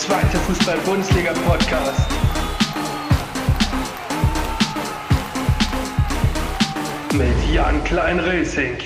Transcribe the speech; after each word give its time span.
zweite 0.00 0.38
Fußball-Bundesliga-Podcast. 0.38 2.10
Mit 7.12 7.54
Jan 7.54 7.84
Klein-Racing. 7.84 8.78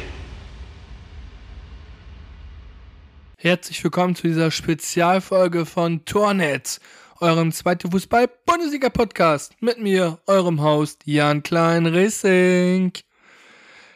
Herzlich 3.36 3.84
willkommen 3.84 4.16
zu 4.16 4.26
dieser 4.26 4.50
Spezialfolge 4.50 5.66
von 5.66 6.04
Tornetz, 6.04 6.80
eurem 7.20 7.52
zweiten 7.52 7.92
Fußball-Bundesliga-Podcast. 7.92 9.52
Mit 9.60 9.80
mir, 9.80 10.18
eurem 10.26 10.60
Host 10.64 11.02
Jan 11.04 11.44
Klein-Racing. 11.44 12.92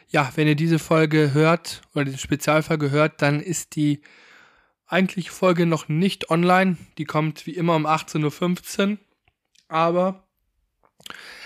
Ja, 0.07 0.31
wenn 0.35 0.47
ihr 0.47 0.55
diese 0.55 0.79
Folge 0.79 1.33
hört 1.33 1.81
oder 1.93 2.05
diese 2.05 2.17
Spezialfolge 2.17 2.91
hört, 2.91 3.21
dann 3.21 3.41
ist 3.41 3.75
die 3.75 3.99
eigentliche 4.89 5.31
Folge 5.31 5.65
noch 5.65 5.87
nicht 5.87 6.29
online. 6.29 6.77
Die 6.97 7.05
kommt 7.05 7.45
wie 7.45 7.55
immer 7.55 7.75
um 7.75 7.85
18.15 7.85 8.91
Uhr. 8.91 8.97
Aber 9.69 10.23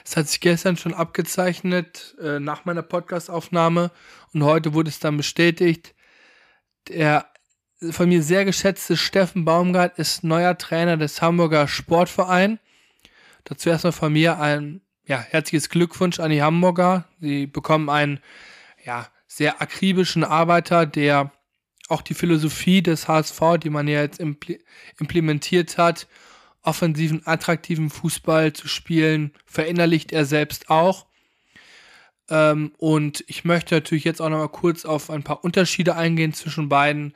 es 0.06 0.18
hat 0.18 0.28
sich 0.28 0.40
gestern 0.40 0.78
schon 0.78 0.94
abgezeichnet 0.94 2.16
äh, 2.22 2.40
nach 2.40 2.66
meiner 2.66 2.82
Podcastaufnahme 2.82 3.92
und 4.34 4.44
heute 4.44 4.74
wurde 4.74 4.90
es 4.90 5.00
dann 5.00 5.18
bestätigt. 5.18 5.94
Der 6.88 7.28
von 7.92 8.10
mir 8.10 8.24
sehr 8.24 8.46
geschätzte 8.46 8.96
Steffen 8.96 9.46
Baumgart 9.46 10.00
ist 10.00 10.24
neuer 10.24 10.58
Trainer 10.58 10.98
des 10.98 11.22
Hamburger 11.22 11.68
Sportvereins. 11.68 12.60
Dazu 13.44 13.70
erstmal 13.70 13.92
von 13.92 14.14
mir 14.14 14.40
ein 14.40 14.82
ja, 15.06 15.20
herzliches 15.20 15.70
Glückwunsch 15.70 16.20
an 16.20 16.32
die 16.32 16.42
Hamburger. 16.42 17.06
Sie 17.20 17.46
bekommen 17.46 17.90
einen 17.90 18.20
ja, 18.86 19.08
sehr 19.28 19.62
akribischen 19.62 20.24
Arbeiter, 20.24 20.86
der 20.86 21.32
auch 21.94 22.02
die 22.02 22.16
Philosophie 22.16 22.82
des 22.82 23.08
HSV, 23.08 23.40
die 23.62 23.70
man 23.70 23.88
ja 23.88 24.02
jetzt 24.02 24.20
implementiert 24.20 25.78
hat, 25.78 26.08
offensiven, 26.64 27.26
attraktiven 27.26 27.90
Fußball 27.90 28.54
zu 28.54 28.68
spielen, 28.68 29.32
verinnerlicht 29.46 30.12
er 30.12 30.26
selbst 30.26 30.70
auch. 30.70 31.06
Ähm, 32.30 32.74
und 32.78 33.24
ich 33.28 33.46
möchte 33.46 33.76
natürlich 33.76 34.06
jetzt 34.06 34.22
auch 34.22 34.30
nochmal 34.30 34.50
kurz 34.50 34.86
auf 34.86 35.10
ein 35.10 35.24
paar 35.24 35.44
Unterschiede 35.44 35.96
eingehen 35.96 36.34
zwischen 36.34 36.68
beiden. 36.68 37.14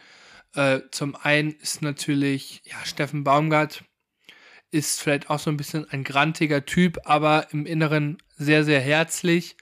Äh, 0.54 0.82
zum 0.92 1.16
einen 1.16 1.52
ist 1.54 1.82
natürlich, 1.82 2.62
ja, 2.66 2.78
Steffen 2.86 3.24
Baumgart 3.24 3.84
ist 4.70 5.02
vielleicht 5.02 5.30
auch 5.30 5.40
so 5.40 5.50
ein 5.50 5.58
bisschen 5.58 5.90
ein 5.90 6.04
grantiger 6.04 6.66
Typ, 6.66 7.00
aber 7.06 7.48
im 7.52 7.66
Inneren 7.66 8.18
sehr, 8.36 8.64
sehr 8.64 8.82
herzlich. 8.82 9.56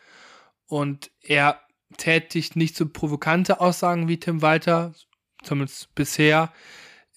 Und 0.67 1.11
er 1.21 1.61
tätigt 1.97 2.55
nicht 2.55 2.75
so 2.75 2.88
provokante 2.88 3.61
Aussagen 3.61 4.08
wie 4.08 4.19
Tim 4.19 4.41
Walter, 4.41 4.94
zumindest 5.44 5.94
bisher. 5.95 6.52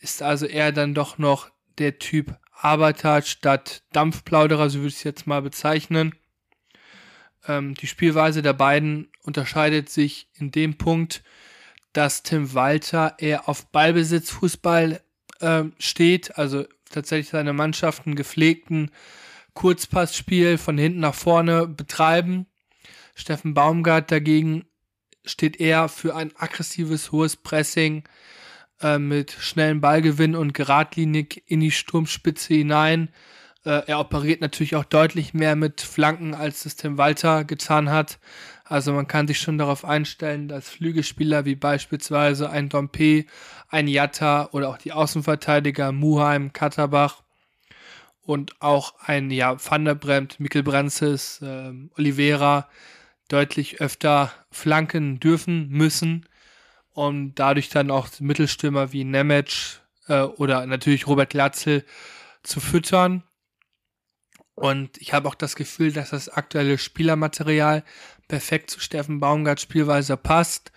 Ist 0.00 0.22
also 0.22 0.46
eher 0.46 0.72
dann 0.72 0.94
doch 0.94 1.18
noch 1.18 1.50
der 1.78 1.98
Typ 1.98 2.36
Arbeiter 2.52 3.22
statt 3.22 3.82
Dampfplauderer, 3.92 4.68
so 4.70 4.78
würde 4.78 4.88
ich 4.88 4.96
es 4.96 5.04
jetzt 5.04 5.26
mal 5.26 5.42
bezeichnen. 5.42 6.14
Ähm, 7.46 7.74
die 7.74 7.86
Spielweise 7.86 8.42
der 8.42 8.52
beiden 8.52 9.10
unterscheidet 9.22 9.88
sich 9.88 10.28
in 10.34 10.50
dem 10.50 10.76
Punkt, 10.76 11.22
dass 11.92 12.22
Tim 12.22 12.54
Walter 12.54 13.14
eher 13.18 13.48
auf 13.48 13.66
Ballbesitzfußball 13.66 15.00
äh, 15.40 15.64
steht, 15.78 16.36
also 16.36 16.64
tatsächlich 16.90 17.28
seine 17.28 17.52
Mannschaften 17.52 18.16
gepflegten 18.16 18.90
Kurzpassspiel 19.54 20.58
von 20.58 20.78
hinten 20.78 21.00
nach 21.00 21.14
vorne 21.14 21.66
betreiben. 21.66 22.46
Steffen 23.18 23.52
Baumgart 23.52 24.12
dagegen 24.12 24.64
steht 25.24 25.58
eher 25.60 25.88
für 25.88 26.14
ein 26.14 26.32
aggressives, 26.36 27.10
hohes 27.10 27.36
Pressing 27.36 28.04
äh, 28.80 28.98
mit 28.98 29.32
schnellen 29.32 29.80
Ballgewinn 29.80 30.36
und 30.36 30.54
geradlinig 30.54 31.42
in 31.46 31.60
die 31.60 31.72
Sturmspitze 31.72 32.54
hinein. 32.54 33.10
Äh, 33.64 33.82
er 33.88 33.98
operiert 33.98 34.40
natürlich 34.40 34.76
auch 34.76 34.84
deutlich 34.84 35.34
mehr 35.34 35.56
mit 35.56 35.80
Flanken, 35.80 36.32
als 36.32 36.64
es 36.64 36.76
Tim 36.76 36.96
Walter 36.96 37.44
getan 37.44 37.90
hat. 37.90 38.20
Also 38.64 38.92
man 38.92 39.08
kann 39.08 39.26
sich 39.26 39.40
schon 39.40 39.58
darauf 39.58 39.84
einstellen, 39.84 40.46
dass 40.46 40.68
Flügelspieler 40.68 41.44
wie 41.44 41.56
beispielsweise 41.56 42.50
ein 42.50 42.68
Dompe, 42.68 43.24
ein 43.68 43.88
Jatta 43.88 44.48
oder 44.52 44.68
auch 44.68 44.78
die 44.78 44.92
Außenverteidiger 44.92 45.90
Muheim, 45.90 46.52
Katterbach 46.52 47.22
und 48.22 48.62
auch 48.62 48.94
ein 49.00 49.32
ja, 49.32 49.56
Van 49.58 49.84
der 49.84 49.96
Bremt, 49.96 50.38
Mikkel 50.38 50.62
Brenzes, 50.62 51.42
äh, 51.42 51.72
Oliveira 51.96 52.68
deutlich 53.28 53.80
öfter 53.80 54.32
flanken 54.50 55.20
dürfen 55.20 55.68
müssen 55.68 56.26
und 56.90 57.34
dadurch 57.36 57.68
dann 57.68 57.90
auch 57.90 58.08
Mittelstürmer 58.18 58.92
wie 58.92 59.04
Nemec 59.04 59.80
äh, 60.08 60.22
oder 60.22 60.66
natürlich 60.66 61.06
Robert 61.06 61.30
Glatzel 61.30 61.84
zu 62.42 62.60
füttern. 62.60 63.22
Und 64.54 64.98
ich 64.98 65.12
habe 65.12 65.28
auch 65.28 65.36
das 65.36 65.54
Gefühl, 65.54 65.92
dass 65.92 66.10
das 66.10 66.28
aktuelle 66.28 66.78
Spielermaterial 66.78 67.84
perfekt 68.26 68.70
zu 68.70 68.80
Steffen 68.80 69.20
Baumgarts 69.20 69.62
Spielweise 69.62 70.16
passt. 70.16 70.72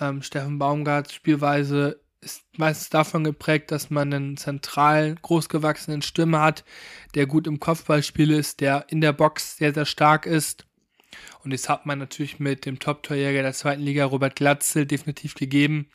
Ähm, 0.00 0.22
Steffen 0.22 0.58
Baumgarts 0.58 1.12
Spielweise 1.12 2.00
ist 2.22 2.42
meistens 2.56 2.88
davon 2.88 3.24
geprägt, 3.24 3.70
dass 3.70 3.90
man 3.90 4.14
einen 4.14 4.36
zentralen, 4.36 5.18
großgewachsenen 5.20 6.02
Stürmer 6.02 6.40
hat, 6.40 6.64
der 7.14 7.26
gut 7.26 7.46
im 7.46 7.60
Kopfballspiel 7.60 8.30
ist, 8.30 8.60
der 8.60 8.86
in 8.88 9.00
der 9.00 9.12
Box 9.12 9.56
sehr, 9.56 9.74
sehr 9.74 9.86
stark 9.86 10.24
ist. 10.24 10.64
Und 11.44 11.52
das 11.52 11.68
hat 11.68 11.86
man 11.86 11.98
natürlich 11.98 12.38
mit 12.38 12.66
dem 12.66 12.78
Top-Torjäger 12.78 13.42
der 13.42 13.52
zweiten 13.52 13.82
Liga, 13.82 14.04
Robert 14.04 14.36
Glatzel, 14.36 14.86
definitiv 14.86 15.34
gegeben. 15.34 15.88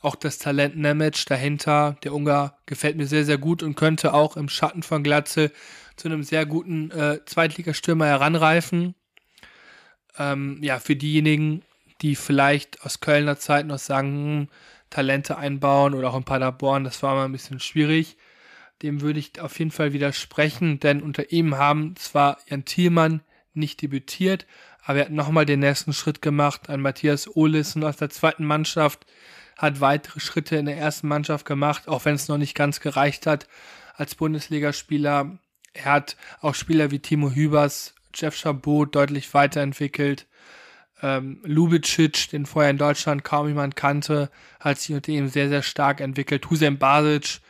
Auch 0.00 0.14
das 0.14 0.38
Talent 0.38 0.76
Nemec 0.76 1.24
dahinter, 1.26 1.96
der 2.04 2.14
Ungar, 2.14 2.58
gefällt 2.66 2.96
mir 2.96 3.06
sehr, 3.06 3.24
sehr 3.24 3.38
gut 3.38 3.62
und 3.62 3.74
könnte 3.74 4.14
auch 4.14 4.36
im 4.36 4.48
Schatten 4.48 4.82
von 4.82 5.02
Glatzel 5.02 5.50
zu 5.96 6.08
einem 6.08 6.22
sehr 6.22 6.46
guten 6.46 6.90
äh, 6.92 7.18
Zweitligastürmer 7.24 8.06
heranreifen. 8.06 8.94
Ähm, 10.16 10.58
ja, 10.62 10.78
für 10.78 10.96
diejenigen, 10.96 11.62
die 12.00 12.14
vielleicht 12.14 12.82
aus 12.82 13.00
Kölner 13.00 13.38
Zeit 13.38 13.66
noch 13.66 13.78
sagen, 13.78 14.48
Talente 14.90 15.36
einbauen 15.36 15.94
oder 15.94 16.10
auch 16.10 16.16
in 16.16 16.24
Paderborn, 16.24 16.84
das 16.84 17.02
war 17.02 17.14
mal 17.14 17.24
ein 17.24 17.32
bisschen 17.32 17.60
schwierig. 17.60 18.16
Dem 18.82 19.00
würde 19.00 19.18
ich 19.18 19.40
auf 19.40 19.58
jeden 19.58 19.72
Fall 19.72 19.92
widersprechen, 19.92 20.78
denn 20.78 21.02
unter 21.02 21.32
ihm 21.32 21.56
haben 21.56 21.96
zwar 21.96 22.38
Jan 22.48 22.64
Thielmann 22.64 23.20
nicht 23.58 23.82
debütiert, 23.82 24.46
aber 24.84 25.00
er 25.00 25.04
hat 25.06 25.12
nochmal 25.12 25.46
den 25.46 25.60
nächsten 25.60 25.92
Schritt 25.92 26.22
gemacht. 26.22 26.70
Ein 26.70 26.80
Matthias 26.80 27.28
Ohlissen 27.36 27.84
aus 27.84 27.96
der 27.96 28.10
zweiten 28.10 28.44
Mannschaft 28.44 29.06
hat 29.56 29.80
weitere 29.80 30.20
Schritte 30.20 30.56
in 30.56 30.66
der 30.66 30.78
ersten 30.78 31.08
Mannschaft 31.08 31.44
gemacht, 31.44 31.88
auch 31.88 32.04
wenn 32.04 32.14
es 32.14 32.28
noch 32.28 32.38
nicht 32.38 32.54
ganz 32.54 32.80
gereicht 32.80 33.26
hat 33.26 33.48
als 33.94 34.14
Bundesligaspieler. 34.14 35.38
Er 35.74 35.84
hat 35.84 36.16
auch 36.40 36.54
Spieler 36.54 36.90
wie 36.90 37.00
Timo 37.00 37.30
Hübers, 37.30 37.94
Jeff 38.14 38.36
Chabot 38.36 38.94
deutlich 38.94 39.34
weiterentwickelt. 39.34 40.26
Ähm, 41.02 41.40
Lubicic, 41.44 42.30
den 42.30 42.46
vorher 42.46 42.70
in 42.70 42.78
Deutschland 42.78 43.24
kaum 43.24 43.48
jemand 43.48 43.76
kannte, 43.76 44.30
hat 44.58 44.78
sich 44.78 44.94
unter 44.94 45.12
ihm 45.12 45.28
sehr, 45.28 45.48
sehr 45.48 45.62
stark 45.62 46.00
entwickelt. 46.00 46.48
Hussein 46.50 46.78
Basic, 46.78 47.40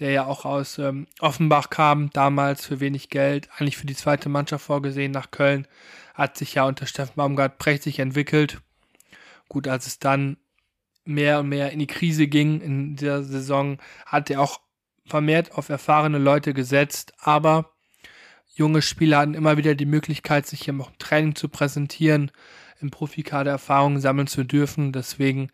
der 0.00 0.10
ja 0.10 0.26
auch 0.26 0.44
aus 0.44 0.78
ähm, 0.78 1.06
Offenbach 1.20 1.70
kam, 1.70 2.10
damals 2.10 2.66
für 2.66 2.80
wenig 2.80 3.10
Geld, 3.10 3.48
eigentlich 3.56 3.76
für 3.76 3.86
die 3.86 3.94
zweite 3.94 4.28
Mannschaft 4.28 4.64
vorgesehen 4.64 5.12
nach 5.12 5.30
Köln, 5.30 5.66
hat 6.14 6.36
sich 6.36 6.54
ja 6.54 6.64
unter 6.64 6.86
Steffen 6.86 7.14
Baumgart 7.16 7.58
prächtig 7.58 7.98
entwickelt. 7.98 8.60
Gut, 9.48 9.68
als 9.68 9.86
es 9.86 9.98
dann 9.98 10.38
mehr 11.04 11.40
und 11.40 11.48
mehr 11.48 11.70
in 11.72 11.78
die 11.78 11.86
Krise 11.86 12.26
ging 12.26 12.60
in 12.60 12.96
dieser 12.96 13.22
Saison, 13.22 13.78
hat 14.06 14.30
er 14.30 14.40
auch 14.40 14.60
vermehrt 15.06 15.52
auf 15.52 15.68
erfahrene 15.68 16.18
Leute 16.18 16.54
gesetzt, 16.54 17.12
aber 17.18 17.72
junge 18.54 18.82
Spieler 18.82 19.18
hatten 19.18 19.34
immer 19.34 19.56
wieder 19.56 19.74
die 19.74 19.86
Möglichkeit, 19.86 20.46
sich 20.46 20.68
im 20.68 20.84
Training 20.98 21.34
zu 21.34 21.48
präsentieren, 21.48 22.30
im 22.80 22.90
Profikader 22.90 23.50
Erfahrungen 23.50 24.00
sammeln 24.00 24.26
zu 24.26 24.44
dürfen. 24.44 24.92
Deswegen 24.92 25.50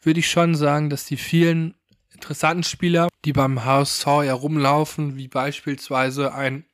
würde 0.00 0.20
ich 0.20 0.30
schon 0.30 0.54
sagen, 0.54 0.90
dass 0.90 1.04
die 1.04 1.16
vielen 1.16 1.74
interessanten 2.12 2.64
Spieler, 2.64 3.08
die 3.24 3.32
beim 3.32 3.64
HSV 3.64 4.06
herumlaufen, 4.06 5.16
wie 5.16 5.28
beispielsweise 5.28 6.34
ein 6.34 6.64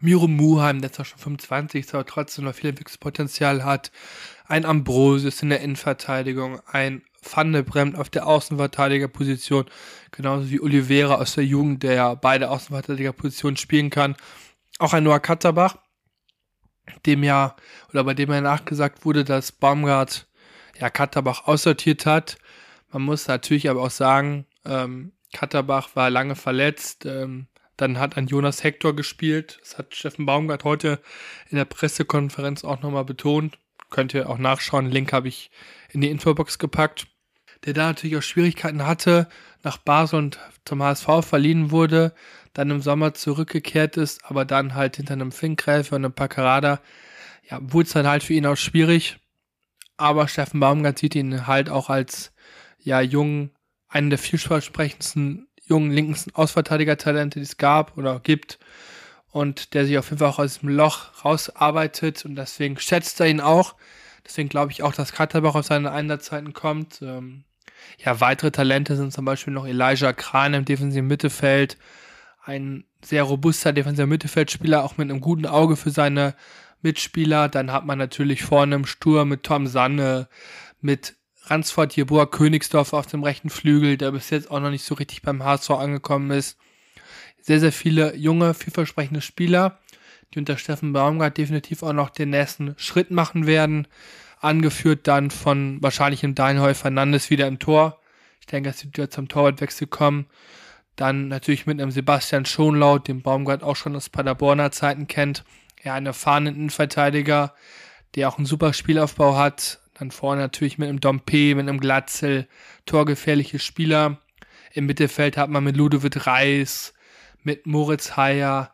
Miro 0.00 0.28
Muheim, 0.28 0.80
der 0.80 0.92
zwar 0.92 1.04
schon 1.04 1.18
25 1.18 1.86
ist, 1.86 1.94
aber 1.94 2.06
trotzdem 2.06 2.44
noch 2.44 2.54
viel 2.54 2.70
Entwicklungspotenzial 2.70 3.64
hat, 3.64 3.90
ein 4.46 4.64
Ambrosius 4.64 5.42
in 5.42 5.48
der 5.48 5.60
Innenverteidigung, 5.60 6.60
ein 6.66 7.02
Van 7.22 7.52
de 7.52 7.62
Bremt 7.62 7.96
auf 7.96 8.10
der 8.10 8.26
Außenverteidigerposition, 8.26 9.66
genauso 10.10 10.50
wie 10.50 10.60
Oliveira 10.60 11.14
aus 11.14 11.34
der 11.34 11.44
Jugend, 11.44 11.82
der 11.82 11.94
ja 11.94 12.14
beide 12.14 12.50
Außenverteidigerpositionen 12.50 13.56
spielen 13.56 13.90
kann. 13.90 14.16
Auch 14.78 14.92
ein 14.92 15.04
Noah 15.04 15.20
Katterbach, 15.20 15.76
dem 17.06 17.22
ja, 17.22 17.54
oder 17.90 18.04
bei 18.04 18.14
dem 18.14 18.30
ja 18.32 18.40
nachgesagt 18.40 19.04
wurde, 19.04 19.24
dass 19.24 19.52
Baumgart 19.52 20.26
ja 20.78 20.90
Katterbach 20.90 21.46
aussortiert 21.46 22.06
hat. 22.06 22.38
Man 22.92 23.02
muss 23.02 23.26
natürlich 23.26 23.68
aber 23.70 23.82
auch 23.82 23.90
sagen, 23.90 24.46
ähm, 24.64 25.12
Katterbach 25.32 25.96
war 25.96 26.10
lange 26.10 26.36
verletzt. 26.36 27.06
Ähm, 27.06 27.48
dann 27.76 27.98
hat 27.98 28.16
ein 28.16 28.26
Jonas 28.26 28.62
Hector 28.62 28.94
gespielt. 28.94 29.58
Das 29.60 29.78
hat 29.78 29.94
Steffen 29.94 30.26
Baumgart 30.26 30.64
heute 30.64 31.00
in 31.48 31.56
der 31.56 31.64
Pressekonferenz 31.64 32.64
auch 32.64 32.82
nochmal 32.82 33.04
betont. 33.04 33.58
Könnt 33.90 34.14
ihr 34.14 34.28
auch 34.28 34.38
nachschauen. 34.38 34.90
Link 34.90 35.12
habe 35.12 35.28
ich 35.28 35.50
in 35.90 36.00
die 36.00 36.10
Infobox 36.10 36.58
gepackt. 36.58 37.08
der 37.64 37.74
da 37.74 37.86
natürlich 37.86 38.16
auch 38.16 38.22
Schwierigkeiten 38.22 38.86
hatte, 38.86 39.28
nach 39.62 39.78
Basel 39.78 40.18
und 40.18 40.40
zum 40.64 40.82
HSV 40.82 41.06
verliehen 41.22 41.70
wurde, 41.70 42.12
dann 42.54 42.70
im 42.70 42.80
Sommer 42.82 43.14
zurückgekehrt 43.14 43.96
ist, 43.96 44.24
aber 44.24 44.44
dann 44.44 44.74
halt 44.74 44.96
hinter 44.96 45.12
einem 45.12 45.30
Finkgräfe 45.30 45.94
und 45.94 46.04
einem 46.04 46.12
Paccarada, 46.12 46.80
ja, 47.48 47.58
wurde 47.60 47.86
es 47.86 47.92
dann 47.92 48.08
halt 48.08 48.24
für 48.24 48.34
ihn 48.34 48.46
auch 48.46 48.56
schwierig. 48.56 49.18
Aber 49.96 50.26
Steffen 50.26 50.58
Baumgart 50.58 50.98
sieht 50.98 51.14
ihn 51.14 51.46
halt 51.46 51.70
auch 51.70 51.88
als, 51.88 52.32
ja, 52.82 53.00
jungen, 53.00 53.50
einen 53.88 54.10
der 54.10 54.18
vielversprechendsten 54.18 55.48
jungen 55.64 55.90
linken 55.90 56.16
Ausverteidiger-Talente, 56.34 57.38
die 57.38 57.44
es 57.44 57.56
gab 57.56 57.96
oder 57.96 58.20
gibt. 58.20 58.58
Und 59.30 59.72
der 59.72 59.86
sich 59.86 59.96
auf 59.96 60.10
jeden 60.10 60.18
Fall 60.18 60.28
auch 60.28 60.38
aus 60.38 60.58
dem 60.58 60.68
Loch 60.68 61.24
rausarbeitet 61.24 62.26
und 62.26 62.36
deswegen 62.36 62.78
schätzt 62.78 63.18
er 63.18 63.28
ihn 63.28 63.40
auch. 63.40 63.76
Deswegen 64.26 64.50
glaube 64.50 64.72
ich 64.72 64.82
auch, 64.82 64.92
dass 64.92 65.12
Katterbach 65.12 65.54
auf 65.54 65.64
seine 65.64 65.90
Einsatzzeiten 65.90 66.52
kommt. 66.52 67.00
Ähm, 67.00 67.44
ja, 67.98 68.20
weitere 68.20 68.50
Talente 68.50 68.94
sind 68.96 69.12
zum 69.12 69.24
Beispiel 69.24 69.54
noch 69.54 69.66
Elijah 69.66 70.12
Kran 70.12 70.52
im 70.52 70.66
defensiven 70.66 71.06
Mittelfeld. 71.06 71.78
Ein 72.44 72.84
sehr 73.02 73.22
robuster 73.22 73.72
defensiver 73.72 74.06
Mittelfeldspieler, 74.06 74.84
auch 74.84 74.98
mit 74.98 75.10
einem 75.10 75.20
guten 75.20 75.46
Auge 75.46 75.76
für 75.76 75.90
seine 75.90 76.34
Mitspieler. 76.82 77.48
Dann 77.48 77.72
hat 77.72 77.86
man 77.86 77.98
natürlich 77.98 78.42
vorne 78.42 78.74
im 78.74 78.86
Sturm 78.86 79.30
mit 79.30 79.44
Tom 79.44 79.66
Sanne, 79.66 80.28
mit 80.80 81.16
Ransford 81.44 81.96
Jeboa 81.96 82.26
Königsdorf 82.26 82.92
auf 82.92 83.06
dem 83.06 83.24
rechten 83.24 83.50
Flügel, 83.50 83.96
der 83.96 84.12
bis 84.12 84.30
jetzt 84.30 84.50
auch 84.50 84.60
noch 84.60 84.70
nicht 84.70 84.84
so 84.84 84.94
richtig 84.94 85.22
beim 85.22 85.42
HSV 85.42 85.70
angekommen 85.70 86.30
ist. 86.30 86.56
Sehr, 87.40 87.58
sehr 87.58 87.72
viele 87.72 88.14
junge, 88.16 88.54
vielversprechende 88.54 89.20
Spieler, 89.20 89.80
die 90.32 90.38
unter 90.38 90.56
Steffen 90.56 90.92
Baumgart 90.92 91.36
definitiv 91.36 91.82
auch 91.82 91.92
noch 91.92 92.10
den 92.10 92.30
nächsten 92.30 92.74
Schritt 92.78 93.10
machen 93.10 93.46
werden. 93.46 93.88
Angeführt 94.40 95.08
dann 95.08 95.30
von 95.30 95.82
wahrscheinlich 95.82 96.20
dem 96.20 96.34
Deinheu 96.34 96.74
Fernandes 96.74 97.30
wieder 97.30 97.48
im 97.48 97.58
Tor. 97.58 98.00
Ich 98.40 98.46
denke, 98.46 98.70
es 98.70 98.84
wird 98.84 98.96
wieder 98.96 99.10
zum 99.10 99.28
Torwartwechsel 99.28 99.88
kommen. 99.88 100.26
Dann 100.96 101.28
natürlich 101.28 101.66
mit 101.66 101.80
einem 101.80 101.90
Sebastian 101.90 102.44
Schonlaut, 102.44 103.08
den 103.08 103.22
Baumgart 103.22 103.62
auch 103.62 103.76
schon 103.76 103.96
aus 103.96 104.08
Paderborner 104.08 104.70
Zeiten 104.70 105.06
kennt. 105.06 105.44
Ja, 105.82 105.94
einen 105.94 106.06
erfahrenen 106.06 106.54
Innenverteidiger, 106.54 107.54
der 108.14 108.28
auch 108.28 108.38
einen 108.38 108.46
super 108.46 108.72
Spielaufbau 108.72 109.36
hat, 109.36 109.80
dann 110.02 110.10
vorne 110.10 110.42
natürlich 110.42 110.78
mit 110.78 110.88
einem 110.88 111.00
Dompe, 111.00 111.54
mit 111.54 111.68
einem 111.68 111.78
Glatzel, 111.78 112.48
torgefährliche 112.86 113.58
Spieler. 113.58 114.18
Im 114.74 114.86
Mittelfeld 114.86 115.36
hat 115.36 115.48
man 115.48 115.62
mit 115.62 115.76
Ludovic 115.76 116.26
Reis, 116.26 116.92
mit 117.42 117.66
Moritz 117.66 118.16
Heyer, 118.16 118.72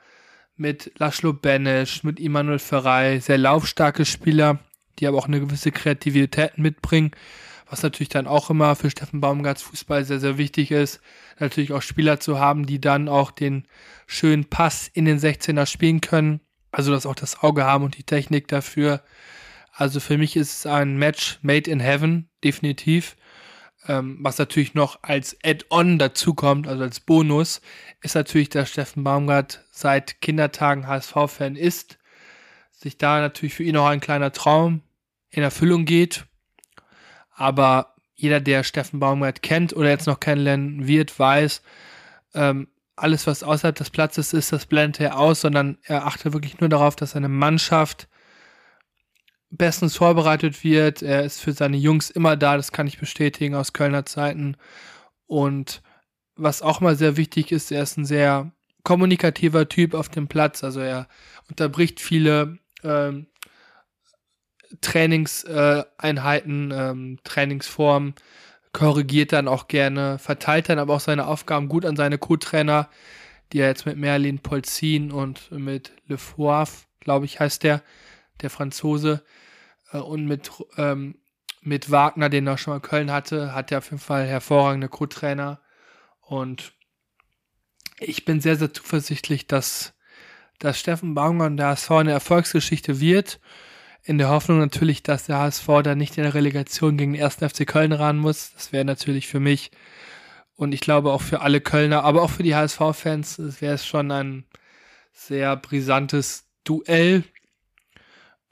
mit 0.56 0.90
Laszlo 0.96 1.34
Benesch, 1.34 2.02
mit 2.02 2.18
Immanuel 2.18 2.58
Ferrei, 2.58 3.20
sehr 3.20 3.36
laufstarke 3.36 4.06
Spieler, 4.06 4.58
die 4.98 5.06
aber 5.06 5.18
auch 5.18 5.28
eine 5.28 5.40
gewisse 5.40 5.70
Kreativität 5.70 6.56
mitbringen, 6.56 7.10
was 7.68 7.82
natürlich 7.82 8.08
dann 8.08 8.26
auch 8.26 8.48
immer 8.48 8.74
für 8.74 8.90
Steffen 8.90 9.20
Baumgarts 9.20 9.62
Fußball 9.62 10.04
sehr, 10.04 10.20
sehr 10.20 10.38
wichtig 10.38 10.70
ist. 10.70 11.00
Natürlich 11.38 11.72
auch 11.72 11.82
Spieler 11.82 12.20
zu 12.20 12.38
haben, 12.38 12.64
die 12.64 12.80
dann 12.80 13.08
auch 13.08 13.30
den 13.30 13.66
schönen 14.06 14.46
Pass 14.46 14.88
in 14.88 15.04
den 15.04 15.18
16er 15.18 15.66
spielen 15.66 16.00
können, 16.00 16.40
also 16.72 16.90
dass 16.90 17.04
auch 17.04 17.14
das 17.14 17.42
Auge 17.42 17.64
haben 17.64 17.84
und 17.84 17.98
die 17.98 18.04
Technik 18.04 18.48
dafür. 18.48 19.02
Also 19.78 20.00
für 20.00 20.18
mich 20.18 20.34
ist 20.34 20.58
es 20.58 20.66
ein 20.66 20.96
Match 20.96 21.38
made 21.40 21.70
in 21.70 21.78
heaven, 21.78 22.28
definitiv. 22.42 23.16
Ähm, 23.86 24.18
was 24.20 24.36
natürlich 24.36 24.74
noch 24.74 24.98
als 25.02 25.36
Add-on 25.44 26.00
dazukommt, 26.00 26.66
also 26.66 26.82
als 26.82 26.98
Bonus, 26.98 27.60
ist 28.02 28.16
natürlich, 28.16 28.48
dass 28.48 28.70
Steffen 28.70 29.04
Baumgart 29.04 29.64
seit 29.70 30.20
Kindertagen 30.20 30.88
HSV-Fan 30.88 31.54
ist. 31.54 31.96
Sich 32.72 32.98
da 32.98 33.20
natürlich 33.20 33.54
für 33.54 33.62
ihn 33.62 33.76
auch 33.76 33.86
ein 33.86 34.00
kleiner 34.00 34.32
Traum 34.32 34.82
in 35.30 35.44
Erfüllung 35.44 35.84
geht. 35.84 36.26
Aber 37.30 37.94
jeder, 38.16 38.40
der 38.40 38.64
Steffen 38.64 38.98
Baumgart 38.98 39.42
kennt 39.42 39.76
oder 39.76 39.90
jetzt 39.90 40.08
noch 40.08 40.18
kennenlernen 40.18 40.88
wird, 40.88 41.16
weiß, 41.16 41.62
ähm, 42.34 42.66
alles, 42.96 43.28
was 43.28 43.44
außerhalb 43.44 43.76
des 43.76 43.90
Platzes 43.90 44.32
ist, 44.32 44.50
das 44.50 44.66
blendet 44.66 45.00
er 45.02 45.20
aus, 45.20 45.42
sondern 45.42 45.78
er 45.84 46.04
achtet 46.04 46.32
wirklich 46.32 46.58
nur 46.58 46.68
darauf, 46.68 46.96
dass 46.96 47.12
seine 47.12 47.28
Mannschaft 47.28 48.08
bestens 49.50 49.96
vorbereitet 49.96 50.62
wird. 50.64 51.02
Er 51.02 51.24
ist 51.24 51.40
für 51.40 51.52
seine 51.52 51.76
Jungs 51.76 52.10
immer 52.10 52.36
da, 52.36 52.56
das 52.56 52.72
kann 52.72 52.86
ich 52.86 52.98
bestätigen 52.98 53.54
aus 53.54 53.72
Kölner 53.72 54.04
Zeiten. 54.06 54.56
Und 55.26 55.82
was 56.36 56.62
auch 56.62 56.80
mal 56.80 56.96
sehr 56.96 57.16
wichtig 57.16 57.52
ist, 57.52 57.70
er 57.72 57.82
ist 57.82 57.96
ein 57.96 58.04
sehr 58.04 58.52
kommunikativer 58.84 59.68
Typ 59.68 59.94
auf 59.94 60.08
dem 60.08 60.28
Platz. 60.28 60.64
Also 60.64 60.80
er 60.80 61.08
unterbricht 61.48 62.00
viele 62.00 62.58
ähm, 62.82 63.26
Trainingseinheiten, 64.80 66.70
äh, 66.70 66.90
ähm, 66.90 67.18
Trainingsformen, 67.24 68.14
korrigiert 68.72 69.32
dann 69.32 69.48
auch 69.48 69.66
gerne, 69.68 70.18
verteilt 70.18 70.68
dann 70.68 70.78
aber 70.78 70.94
auch 70.94 71.00
seine 71.00 71.26
Aufgaben 71.26 71.68
gut 71.68 71.84
an 71.84 71.96
seine 71.96 72.18
Co-Trainer, 72.18 72.88
die 73.52 73.60
er 73.60 73.68
jetzt 73.68 73.86
mit 73.86 73.96
Merlin 73.96 74.40
Polzin 74.40 75.10
und 75.10 75.50
mit 75.50 75.92
Le 76.06 76.18
Foivre, 76.18 76.70
glaube 77.00 77.24
ich, 77.24 77.40
heißt 77.40 77.62
der, 77.62 77.82
der 78.42 78.50
Franzose, 78.50 79.22
äh, 79.92 79.98
und 79.98 80.26
mit, 80.26 80.50
ähm, 80.76 81.16
mit 81.60 81.90
Wagner, 81.90 82.28
den 82.28 82.46
er 82.46 82.58
schon 82.58 82.74
mal 82.74 82.80
Köln 82.80 83.10
hatte, 83.10 83.54
hat 83.54 83.72
er 83.72 83.78
auf 83.78 83.86
jeden 83.86 83.98
Fall 83.98 84.26
hervorragende 84.26 84.88
Co-Trainer. 84.88 85.60
Und 86.20 86.72
ich 88.00 88.24
bin 88.24 88.40
sehr, 88.40 88.56
sehr 88.56 88.72
zuversichtlich, 88.72 89.46
dass, 89.46 89.94
dass 90.58 90.78
Steffen 90.78 91.14
Baumgart 91.14 91.58
der 91.58 91.68
HSV 91.68 91.90
eine 91.92 92.12
Erfolgsgeschichte 92.12 93.00
wird. 93.00 93.40
In 94.04 94.18
der 94.18 94.28
Hoffnung 94.28 94.58
natürlich, 94.58 95.02
dass 95.02 95.26
der 95.26 95.38
HSV 95.38 95.66
da 95.82 95.94
nicht 95.94 96.16
in 96.16 96.22
der 96.22 96.34
Relegation 96.34 96.96
gegen 96.96 97.14
den 97.14 97.22
1. 97.22 97.36
FC 97.36 97.66
Köln 97.66 97.92
ran 97.92 98.18
muss. 98.18 98.52
Das 98.54 98.72
wäre 98.72 98.84
natürlich 98.84 99.26
für 99.26 99.40
mich 99.40 99.70
und 100.58 100.72
ich 100.72 100.80
glaube 100.80 101.12
auch 101.12 101.22
für 101.22 101.40
alle 101.40 101.60
Kölner, 101.60 102.02
aber 102.02 102.20
auch 102.20 102.30
für 102.30 102.42
die 102.42 102.56
HSV-Fans 102.56 103.60
wäre 103.60 103.74
es 103.74 103.86
schon 103.86 104.10
ein 104.10 104.44
sehr 105.12 105.54
brisantes 105.56 106.46
Duell. 106.64 107.22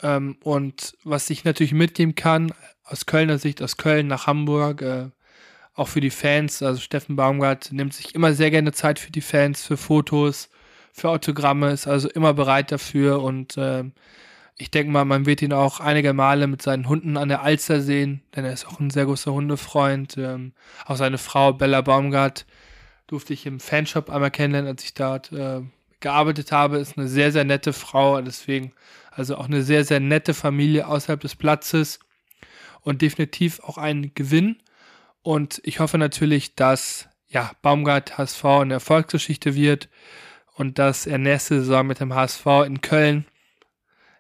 Ähm, 0.03 0.37
und 0.43 0.97
was 1.05 1.31
ich 1.31 1.45
natürlich 1.45 1.73
mitgeben 1.73 2.15
kann, 2.15 2.53
aus 2.85 3.07
Kölner 3.07 3.39
Sicht, 3.39 3.63
aus 3.63 3.77
Köln 3.77 4.07
nach 4.07 4.27
Hamburg, 4.27 4.83
äh, 4.83 5.11
auch 5.75 5.89
für 5.89 6.01
die 6.01 6.11
Fans, 6.11 6.63
also 6.63 6.81
Steffen 6.81 7.17
Baumgart 7.17 7.73
nimmt 7.73 7.95
sich 7.95 8.15
immer 8.15 8.33
sehr 8.33 8.51
gerne 8.51 8.73
Zeit 8.73 8.99
für 8.99 9.13
die 9.13 9.21
Fans, 9.21 9.65
für 9.65 9.77
Fotos, 9.77 10.49
für 10.93 11.11
Autogramme, 11.11 11.71
ist 11.71 11.87
also 11.87 12.09
immer 12.09 12.33
bereit 12.33 12.73
dafür 12.73 13.23
und 13.23 13.57
äh, 13.59 13.85
ich 14.59 14.71
denke 14.71 14.91
mal, 14.91 15.05
man 15.05 15.27
wird 15.27 15.43
ihn 15.43 15.53
auch 15.53 15.81
einige 15.81 16.15
Male 16.15 16.47
mit 16.47 16.63
seinen 16.63 16.89
Hunden 16.89 17.17
an 17.19 17.29
der 17.29 17.43
Alster 17.43 17.83
sehen, 17.83 18.23
denn 18.35 18.45
er 18.47 18.53
ist 18.53 18.67
auch 18.67 18.81
ein 18.81 18.91
sehr 18.91 19.05
großer 19.05 19.33
Hundefreund. 19.33 20.17
Ähm, 20.17 20.53
auch 20.87 20.97
seine 20.97 21.19
Frau 21.19 21.53
Bella 21.53 21.83
Baumgart 21.83 22.47
durfte 23.07 23.35
ich 23.35 23.45
im 23.45 23.61
Fanshop 23.61 24.09
einmal 24.09 24.31
kennenlernen, 24.31 24.71
als 24.71 24.83
ich 24.85 24.95
dort 24.95 25.31
äh, 25.33 25.61
gearbeitet 26.01 26.53
habe. 26.53 26.79
Ist 26.79 26.97
eine 26.97 27.07
sehr, 27.07 27.33
sehr 27.33 27.45
nette 27.45 27.75
Frau, 27.75 28.21
deswegen 28.23 28.73
also 29.17 29.37
auch 29.37 29.47
eine 29.47 29.63
sehr, 29.63 29.85
sehr 29.85 30.01
nette 30.01 30.35
Familie 30.35 30.87
außerhalb 30.87 31.21
des 31.21 31.37
Platzes 31.37 31.99
und 32.83 33.03
definitiv 33.03 33.61
auch 33.61 33.79
ein 33.79 34.13
Gewinn. 34.15 34.63
Und 35.23 35.61
ich 35.65 35.81
hoffe 35.81 35.99
natürlich, 35.99 36.55
dass 36.55 37.09
ja, 37.29 37.51
Baumgart 37.63 38.19
HSV 38.19 38.45
eine 38.45 38.75
Erfolgsgeschichte 38.75 39.55
wird 39.55 39.89
und 40.55 40.79
dass 40.79 41.07
er 41.07 41.19
nächste 41.19 41.61
Saison 41.61 41.87
mit 41.87 42.01
dem 42.01 42.15
HSV 42.15 42.47
in 42.67 42.81
Köln 42.81 43.27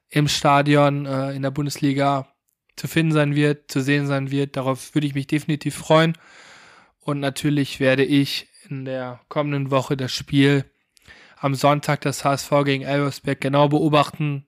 im 0.09 0.29
Stadion 0.29 1.07
äh, 1.07 1.33
in 1.33 1.43
der 1.43 1.50
Bundesliga 1.50 2.29
zu 2.76 2.88
finden 2.88 3.12
sein 3.12 3.35
wird, 3.35 3.71
zu 3.71 3.81
sehen 3.81 4.07
sein 4.07 4.31
wird. 4.31 4.57
Darauf 4.57 4.95
würde 4.95 5.07
ich 5.07 5.15
mich 5.15 5.26
definitiv 5.26 5.75
freuen. 5.75 6.17
Und 7.00 7.21
natürlich 7.21 7.81
werde 7.81 8.05
ich 8.05 8.49
in 8.69 8.85
der 8.85 9.21
kommenden 9.29 9.71
Woche 9.71 9.97
das 9.97 10.12
Spiel 10.12 10.65
am 11.37 11.55
Sonntag 11.55 12.00
das 12.00 12.25
HSV 12.25 12.50
gegen 12.65 12.83
Elversberg 12.83 13.41
genau 13.41 13.69
beobachten. 13.69 14.47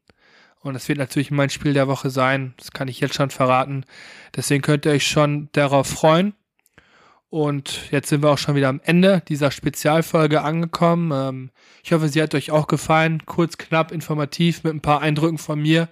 Und 0.61 0.75
das 0.75 0.89
wird 0.89 0.99
natürlich 0.99 1.31
mein 1.31 1.51
Spiel 1.51 1.73
der 1.73 1.89
Woche 1.89 2.11
sein. 2.11 2.55
Das 2.57 2.73
kann 2.73 2.89
ich 2.89 3.01
jetzt 3.01 3.15
schon 3.15 3.31
verraten. 3.31 3.85
Deswegen 4.35 4.63
könnt 4.63 4.87
ihr 4.87 4.93
euch 4.93 5.07
schon 5.07 5.49
darauf 5.53 5.87
freuen. 5.87 6.35
Und 7.31 7.91
jetzt 7.91 8.09
sind 8.09 8.23
wir 8.23 8.31
auch 8.31 8.39
schon 8.39 8.55
wieder 8.55 8.69
am 8.69 8.81
Ende 8.83 9.23
dieser 9.29 9.51
Spezialfolge 9.51 10.43
angekommen. 10.43 11.13
Ähm, 11.13 11.51
ich 11.85 11.93
hoffe, 11.93 12.09
sie 12.09 12.23
hat 12.23 12.35
euch 12.35 12.51
auch 12.51 12.67
gefallen. 12.67 13.25
Kurz, 13.27 13.59
knapp, 13.59 13.93
informativ 13.93 14.65
mit 14.65 14.75
ein 14.75 14.81
paar 14.81 15.03
Eindrücken 15.03 15.39
von 15.39 15.61
mir. 15.61 15.89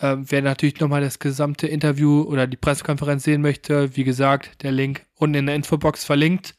Ähm, 0.00 0.24
wer 0.28 0.42
natürlich 0.42 0.80
nochmal 0.80 1.02
das 1.02 1.18
gesamte 1.18 1.66
Interview 1.66 2.22
oder 2.22 2.46
die 2.46 2.56
Pressekonferenz 2.56 3.24
sehen 3.24 3.42
möchte, 3.42 3.96
wie 3.96 4.04
gesagt, 4.04 4.62
der 4.62 4.72
Link 4.72 5.04
unten 5.14 5.36
in 5.36 5.46
der 5.46 5.54
Infobox 5.54 6.04
verlinkt. 6.04 6.54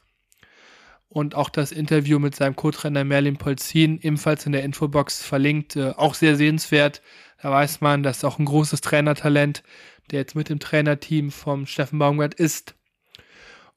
Und 1.09 1.35
auch 1.35 1.49
das 1.49 1.71
Interview 1.71 2.19
mit 2.19 2.35
seinem 2.35 2.55
Co-Trainer 2.55 3.03
Merlin 3.03 3.37
Polzin 3.37 3.99
ebenfalls 4.01 4.45
in 4.45 4.51
der 4.51 4.63
Infobox 4.63 5.23
verlinkt. 5.23 5.75
Äh, 5.75 5.93
auch 5.95 6.13
sehr 6.13 6.35
sehenswert. 6.35 7.01
Da 7.41 7.51
weiß 7.51 7.81
man, 7.81 8.03
dass 8.03 8.23
auch 8.23 8.39
ein 8.39 8.45
großes 8.45 8.81
Trainertalent, 8.81 9.63
der 10.11 10.19
jetzt 10.19 10.35
mit 10.35 10.49
dem 10.49 10.59
Trainerteam 10.59 11.31
vom 11.31 11.65
Steffen 11.65 11.99
Baumgart 11.99 12.33
ist. 12.33 12.75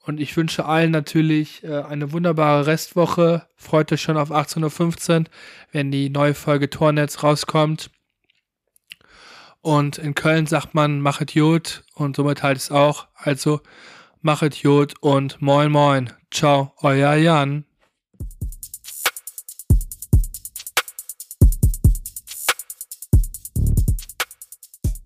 Und 0.03 0.19
ich 0.19 0.37
wünsche 0.37 0.65
allen 0.65 0.91
natürlich 0.91 1.63
äh, 1.63 1.83
eine 1.83 2.13
wunderbare 2.13 2.67
Restwoche. 2.67 3.47
Freut 3.57 3.93
euch 3.93 4.01
schon 4.01 4.17
auf 4.17 4.31
18.15 4.31 5.21
Uhr, 5.21 5.25
wenn 5.73 5.91
die 5.91 6.09
neue 6.09 6.35
Folge 6.35 6.71
Tornetz 6.71 7.23
rauskommt. 7.23 7.91
Und 9.61 9.99
in 9.99 10.15
Köln 10.15 10.47
sagt 10.47 10.75
man, 10.75 11.01
machet 11.01 11.35
Jod 11.35 11.85
und 11.95 12.17
somit 12.17 12.43
halt 12.43 12.57
es 12.57 12.71
auch. 12.71 13.09
Also 13.15 13.61
machet 14.23 14.57
Jod 14.57 14.95
und 15.01 15.41
moin 15.41 15.71
moin. 15.71 16.11
Ciao, 16.31 16.73
euer 16.83 17.15
Jan. 17.15 17.65